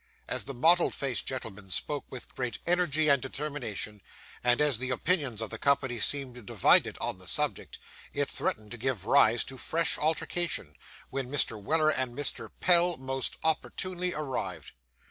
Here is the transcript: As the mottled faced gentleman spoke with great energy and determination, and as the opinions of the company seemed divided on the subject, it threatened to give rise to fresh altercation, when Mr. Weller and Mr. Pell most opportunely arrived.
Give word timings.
As 0.27 0.45
the 0.45 0.55
mottled 0.55 0.95
faced 0.95 1.27
gentleman 1.27 1.69
spoke 1.69 2.05
with 2.09 2.33
great 2.33 2.57
energy 2.65 3.07
and 3.07 3.21
determination, 3.21 4.01
and 4.43 4.59
as 4.59 4.79
the 4.79 4.89
opinions 4.89 5.41
of 5.41 5.51
the 5.51 5.59
company 5.59 5.99
seemed 5.99 6.43
divided 6.43 6.97
on 6.99 7.19
the 7.19 7.27
subject, 7.27 7.77
it 8.11 8.27
threatened 8.27 8.71
to 8.71 8.77
give 8.79 9.05
rise 9.05 9.43
to 9.43 9.59
fresh 9.59 9.99
altercation, 9.99 10.73
when 11.11 11.29
Mr. 11.29 11.61
Weller 11.61 11.91
and 11.91 12.17
Mr. 12.17 12.49
Pell 12.61 12.97
most 12.97 13.37
opportunely 13.43 14.11
arrived. 14.11 14.71